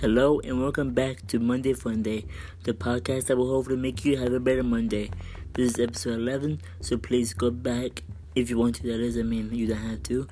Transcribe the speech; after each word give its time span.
Hello 0.00 0.38
and 0.44 0.60
welcome 0.60 0.94
back 0.94 1.26
to 1.26 1.40
Monday 1.40 1.72
Fun 1.72 2.04
Day, 2.04 2.24
the 2.62 2.72
podcast 2.72 3.26
that 3.26 3.36
will 3.36 3.50
hopefully 3.50 3.76
make 3.76 4.04
you 4.04 4.16
have 4.16 4.32
a 4.32 4.38
better 4.38 4.62
Monday. 4.62 5.10
This 5.54 5.72
is 5.72 5.80
episode 5.80 6.20
11, 6.20 6.60
so 6.80 6.96
please 6.96 7.34
go 7.34 7.50
back 7.50 8.04
if 8.36 8.48
you 8.48 8.58
want 8.58 8.76
to. 8.76 8.84
That 8.84 9.18
I 9.18 9.22
mean, 9.24 9.52
you 9.52 9.66
don't 9.66 9.78
have 9.78 10.04
to. 10.04 10.28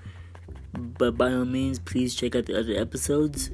But 0.73 1.19
by 1.19 1.33
all 1.33 1.45
means, 1.45 1.81
please 1.81 2.15
check 2.15 2.37
out 2.37 2.47
the 2.47 2.57
other 2.57 2.75
episodes 2.75 3.51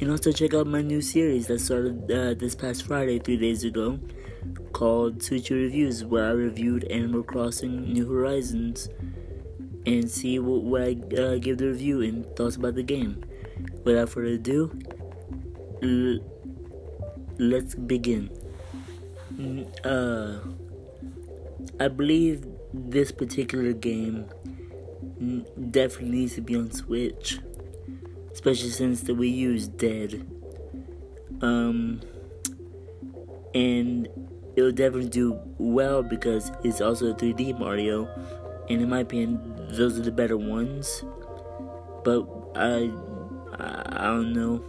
and 0.00 0.10
also 0.10 0.32
check 0.32 0.54
out 0.54 0.66
my 0.66 0.80
new 0.80 1.02
series 1.02 1.48
that 1.48 1.58
started 1.58 2.10
uh, 2.10 2.32
this 2.32 2.54
past 2.54 2.86
Friday, 2.86 3.18
three 3.18 3.36
days 3.36 3.62
ago, 3.62 4.00
called 4.72 5.22
Switch 5.22 5.50
Reviews, 5.50 6.06
where 6.06 6.24
I 6.24 6.30
reviewed 6.30 6.84
Animal 6.84 7.22
Crossing 7.22 7.92
New 7.92 8.10
Horizons 8.10 8.88
and 9.84 10.10
see 10.10 10.38
what, 10.38 10.62
what 10.62 10.80
I 10.80 10.92
uh, 11.20 11.36
give 11.36 11.58
the 11.58 11.66
review 11.66 12.00
and 12.00 12.24
thoughts 12.34 12.56
about 12.56 12.76
the 12.76 12.82
game. 12.82 13.22
Without 13.84 14.08
further 14.08 14.34
ado, 14.34 14.78
L- 15.82 16.20
let's 17.38 17.74
begin. 17.74 18.30
Uh, 19.84 20.38
I 21.78 21.88
believe 21.88 22.44
this 22.74 23.12
particular 23.12 23.72
game 23.72 24.26
definitely 25.70 26.10
needs 26.10 26.34
to 26.34 26.40
be 26.42 26.56
on 26.56 26.70
Switch, 26.70 27.40
especially 28.32 28.70
since 28.70 29.02
the 29.02 29.12
Wii 29.12 29.34
U 29.36 29.54
is 29.54 29.68
dead. 29.68 30.26
Um, 31.42 32.00
and 33.54 34.08
it'll 34.56 34.72
definitely 34.72 35.08
do 35.08 35.38
well 35.58 36.02
because 36.02 36.52
it's 36.62 36.80
also 36.80 37.12
a 37.12 37.14
3D 37.14 37.58
Mario, 37.58 38.08
and 38.68 38.82
in 38.82 38.88
my 38.88 39.00
opinion, 39.00 39.40
those 39.70 39.98
are 39.98 40.02
the 40.02 40.12
better 40.12 40.36
ones. 40.36 41.04
But 42.04 42.28
I, 42.54 42.90
I, 43.58 43.82
I 43.88 44.04
don't 44.04 44.32
know. 44.32 44.64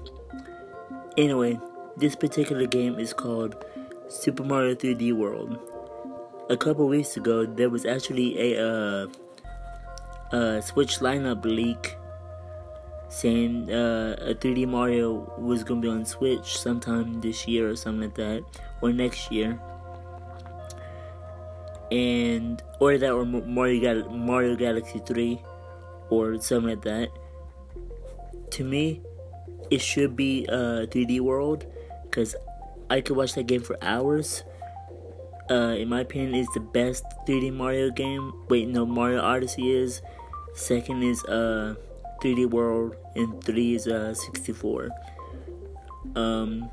Anyway, 1.17 1.59
this 1.97 2.15
particular 2.15 2.65
game 2.65 2.97
is 2.97 3.13
called 3.13 3.65
Super 4.07 4.43
Mario 4.43 4.75
3D 4.75 5.13
World. 5.13 5.57
A 6.49 6.55
couple 6.55 6.87
weeks 6.87 7.17
ago, 7.17 7.45
there 7.45 7.69
was 7.69 7.85
actually 7.85 8.53
a 8.53 8.65
uh, 8.65 9.07
uh, 10.31 10.61
Switch 10.61 10.99
lineup 10.99 11.43
leak 11.43 11.97
saying 13.09 13.69
uh, 13.69 14.15
a 14.21 14.33
3D 14.33 14.67
Mario 14.67 15.33
was 15.37 15.63
gonna 15.63 15.81
be 15.81 15.89
on 15.89 16.05
Switch 16.05 16.57
sometime 16.57 17.19
this 17.19 17.45
year 17.45 17.69
or 17.69 17.75
something 17.75 18.03
like 18.03 18.15
that, 18.15 18.43
or 18.81 18.93
next 18.93 19.31
year. 19.31 19.59
And 21.91 22.63
or 22.79 22.97
that 22.97 23.11
or 23.11 23.25
Mario 23.25 23.81
Gal- 23.81 24.09
Mario 24.09 24.55
Galaxy 24.55 25.01
3 25.05 25.41
or 26.09 26.39
something 26.39 26.69
like 26.69 26.81
that. 26.83 27.09
To 28.51 28.63
me, 28.63 29.01
it 29.71 29.81
should 29.81 30.15
be 30.15 30.45
a 30.45 30.85
3D 30.85 31.21
world 31.21 31.65
because 32.03 32.35
I 32.89 32.99
could 33.01 33.15
watch 33.15 33.33
that 33.35 33.47
game 33.47 33.61
for 33.61 33.77
hours. 33.81 34.43
Uh, 35.49 35.75
in 35.79 35.89
my 35.89 36.01
opinion, 36.01 36.35
is 36.35 36.47
the 36.53 36.59
best 36.59 37.03
3D 37.27 37.53
Mario 37.53 37.89
game. 37.89 38.33
Wait, 38.49 38.67
no, 38.67 38.85
Mario 38.85 39.21
Odyssey 39.21 39.71
is. 39.71 40.01
Second 40.53 41.01
is 41.03 41.23
uh 41.25 41.75
3D 42.21 42.49
World, 42.49 42.95
and 43.15 43.41
three 43.43 43.75
is 43.75 43.87
uh 43.87 44.13
64. 44.13 44.89
Um, 46.15 46.69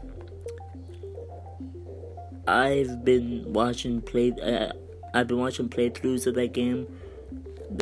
I've 2.47 3.05
been 3.05 3.53
watching 3.53 4.01
play. 4.01 4.33
Uh, 4.33 4.73
I've 5.15 5.29
been 5.29 5.39
watching 5.39 5.69
playthroughs 5.69 6.27
of 6.27 6.35
that 6.35 6.53
game 6.53 6.87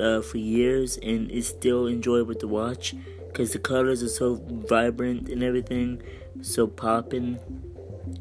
uh, 0.01 0.21
for 0.21 0.37
years, 0.39 0.99
and 0.99 1.31
it's 1.31 1.49
still 1.49 1.87
enjoyable 1.87 2.35
to 2.35 2.49
watch 2.49 2.95
because 3.37 3.53
the 3.53 3.59
colors 3.59 4.03
are 4.03 4.09
so 4.09 4.41
vibrant 4.51 5.29
and 5.29 5.43
everything, 5.43 6.01
so 6.41 6.67
popping, 6.67 7.39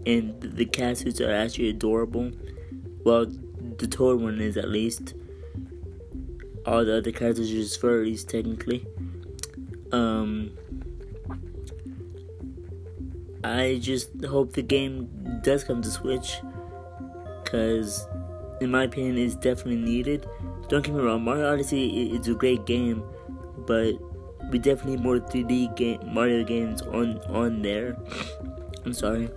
and 0.06 0.42
the 0.42 0.66
cat 0.66 0.98
suits 0.98 1.22
are 1.22 1.32
actually 1.32 1.70
adorable. 1.70 2.30
Well, 3.06 3.28
the 3.78 3.88
toy 3.88 4.18
one 4.18 4.42
is 4.42 4.58
at 4.58 4.68
least. 4.68 5.14
All 6.66 6.84
the 6.84 6.98
other 6.98 7.14
characters 7.14 7.50
are 7.50 7.54
just 7.54 7.82
furries, 7.82 8.28
technically. 8.28 8.86
Um, 9.94 10.52
I 13.42 13.80
just 13.82 14.10
hope 14.26 14.52
the 14.52 14.64
game 14.64 15.40
does 15.44 15.64
come 15.64 15.82
to 15.82 15.90
Switch, 15.90 16.42
because, 17.42 18.06
in 18.60 18.70
my 18.70 18.84
opinion, 18.84 19.18
it's 19.18 19.36
definitely 19.36 19.78
needed. 19.78 20.28
Don't 20.68 20.84
get 20.84 20.94
me 20.94 21.02
wrong, 21.02 21.24
Mario 21.24 21.54
Odyssey 21.54 22.12
is 22.12 22.28
a 22.28 22.34
great 22.34 22.66
game, 22.66 23.02
but 23.66 23.94
we 24.52 24.60
definitely 24.60 24.98
need 24.98 25.04
more 25.04 25.20
3D 25.20 25.76
game 25.76 26.00
Mario 26.06 26.44
games 26.44 26.82
on 26.82 27.20
on 27.30 27.62
there. 27.62 27.98
I'm 28.86 28.94
sorry. 28.94 29.30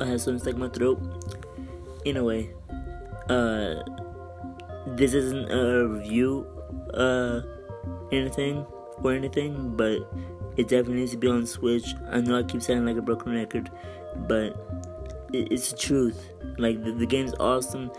I 0.00 0.06
have 0.06 0.20
something 0.20 0.40
stuck 0.40 0.54
in 0.54 0.60
my 0.60 0.68
throat. 0.68 0.98
Anyway, 2.06 2.50
uh, 3.28 3.82
this 4.96 5.12
isn't 5.12 5.52
a 5.52 5.86
review, 5.86 6.46
uh, 6.94 7.42
anything 8.10 8.64
or 9.02 9.12
anything, 9.12 9.76
but 9.76 10.08
it 10.56 10.68
definitely 10.68 11.00
needs 11.00 11.10
to 11.12 11.18
be 11.18 11.28
on 11.28 11.46
Switch. 11.46 11.94
I 12.10 12.20
know 12.20 12.38
I 12.38 12.42
keep 12.42 12.62
sounding 12.62 12.86
like 12.86 12.96
a 12.96 13.02
broken 13.02 13.34
record, 13.34 13.70
but 14.26 14.56
it, 15.32 15.52
it's 15.52 15.70
the 15.70 15.76
truth. 15.76 16.30
Like 16.56 16.82
the, 16.82 16.92
the 16.92 17.06
game's 17.06 17.34
awesome. 17.38 17.90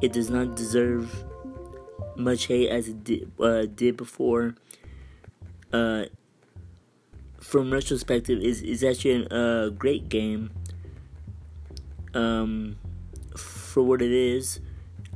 It 0.00 0.12
does 0.12 0.30
not 0.30 0.54
deserve 0.54 1.24
much 2.16 2.46
hate 2.46 2.68
as 2.68 2.88
it 2.88 3.04
did, 3.04 3.32
uh, 3.40 3.66
did 3.66 3.96
before 3.96 4.54
uh, 5.72 6.04
from 7.40 7.72
retrospective, 7.72 8.40
is 8.40 8.62
is 8.62 8.84
actually 8.84 9.26
a 9.30 9.34
uh, 9.34 9.68
great 9.70 10.08
game. 10.08 10.50
Um, 12.14 12.78
for 13.36 13.82
what 13.82 14.02
it 14.02 14.10
is, 14.10 14.60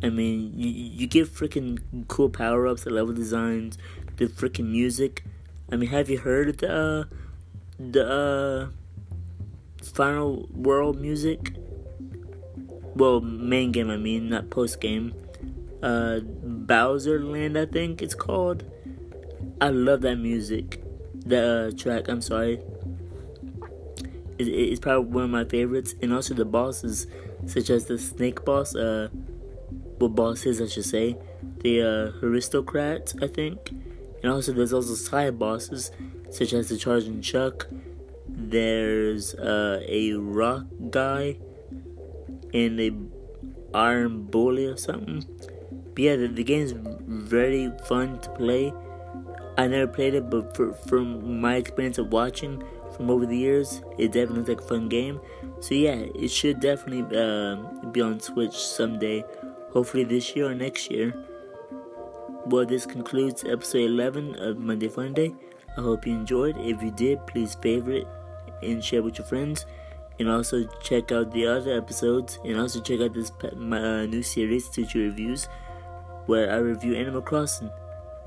I 0.02 0.08
mean, 0.10 0.52
you 0.56 0.68
you 0.68 1.06
get 1.06 1.26
freaking 1.28 1.80
cool 2.08 2.28
power 2.28 2.66
ups, 2.66 2.84
the 2.84 2.90
level 2.90 3.14
designs, 3.14 3.78
the 4.16 4.26
freaking 4.26 4.70
music. 4.70 5.24
I 5.70 5.76
mean, 5.76 5.90
have 5.90 6.10
you 6.10 6.18
heard 6.18 6.58
the 6.58 6.72
uh, 6.72 7.04
the 7.78 8.06
uh, 8.06 8.68
final 9.82 10.48
world 10.52 11.00
music? 11.00 11.54
Well, 12.94 13.20
main 13.20 13.72
game, 13.72 13.90
I 13.90 13.96
mean, 13.96 14.28
not 14.28 14.50
post 14.50 14.80
game. 14.80 15.14
Uh, 15.82 16.20
Bowser 16.20 17.24
Land, 17.24 17.56
I 17.56 17.66
think 17.66 18.02
it's 18.02 18.14
called. 18.14 18.64
I 19.62 19.68
love 19.68 20.00
that 20.00 20.16
music. 20.16 20.82
The 21.14 21.68
uh, 21.68 21.80
track, 21.80 22.08
I'm 22.08 22.20
sorry. 22.20 22.58
It, 24.36 24.48
it's 24.48 24.80
probably 24.80 25.12
one 25.12 25.22
of 25.22 25.30
my 25.30 25.44
favorites. 25.44 25.94
And 26.02 26.12
also 26.12 26.34
the 26.34 26.44
bosses, 26.44 27.06
such 27.46 27.70
as 27.70 27.84
the 27.84 27.96
snake 27.96 28.44
boss, 28.44 28.74
uh, 28.74 29.06
what 29.98 30.16
bosses 30.16 30.60
I 30.60 30.66
should 30.66 30.84
say. 30.84 31.16
The 31.60 31.80
uh, 31.80 32.20
Hisstocrats, 32.20 33.22
I 33.22 33.28
think. 33.28 33.70
And 34.24 34.32
also 34.32 34.52
there's 34.52 34.72
also 34.72 34.94
side 34.94 35.38
bosses, 35.38 35.92
such 36.28 36.54
as 36.54 36.68
the 36.68 36.76
Charging 36.76 37.22
Chuck. 37.22 37.68
There's 38.26 39.32
uh, 39.36 39.80
a 39.86 40.14
rock 40.14 40.64
guy 40.90 41.36
and 42.52 42.80
a 42.80 42.90
iron 43.72 44.24
bully 44.24 44.66
or 44.66 44.76
something. 44.76 45.24
But 45.94 46.02
yeah, 46.02 46.16
the, 46.16 46.26
the 46.26 46.42
game's 46.42 46.72
very 46.72 47.70
fun 47.86 48.18
to 48.22 48.30
play 48.30 48.72
I 49.56 49.66
never 49.66 49.86
played 49.86 50.14
it, 50.14 50.30
but 50.30 50.56
for, 50.56 50.72
from 50.72 51.40
my 51.40 51.56
experience 51.56 51.98
of 51.98 52.12
watching 52.12 52.62
from 52.96 53.10
over 53.10 53.26
the 53.26 53.36
years, 53.36 53.82
it 53.98 54.12
definitely 54.12 54.38
looks 54.38 54.48
like 54.48 54.60
a 54.60 54.68
fun 54.68 54.88
game. 54.88 55.20
So 55.60 55.74
yeah, 55.74 56.04
it 56.14 56.28
should 56.28 56.60
definitely 56.60 57.16
uh, 57.16 57.56
be 57.90 58.00
on 58.00 58.20
Switch 58.20 58.54
someday, 58.54 59.24
hopefully 59.70 60.04
this 60.04 60.34
year 60.34 60.50
or 60.50 60.54
next 60.54 60.90
year. 60.90 61.14
Well, 62.46 62.66
this 62.66 62.86
concludes 62.86 63.44
episode 63.44 63.90
11 63.90 64.36
of 64.40 64.58
Monday 64.58 64.88
Fun 64.88 65.14
Day. 65.14 65.34
I 65.76 65.80
hope 65.80 66.06
you 66.06 66.12
enjoyed. 66.12 66.56
If 66.58 66.82
you 66.82 66.90
did, 66.90 67.26
please 67.26 67.54
favorite 67.54 68.06
and 68.62 68.82
share 68.82 69.02
with 69.02 69.18
your 69.18 69.26
friends. 69.26 69.66
And 70.18 70.28
also 70.28 70.66
check 70.82 71.12
out 71.12 71.30
the 71.32 71.46
other 71.46 71.76
episodes. 71.76 72.38
And 72.44 72.58
also 72.58 72.80
check 72.80 73.00
out 73.00 73.14
this 73.14 73.32
my 73.56 73.78
uh, 73.78 74.06
new 74.06 74.22
series, 74.22 74.68
Teacher 74.68 74.98
Reviews, 74.98 75.48
where 76.26 76.52
I 76.52 76.56
review 76.56 76.94
Animal 76.94 77.22
Crossing. 77.22 77.70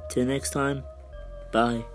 Till 0.09 0.25
next 0.25 0.51
time. 0.51 0.83
Bye. 1.55 1.85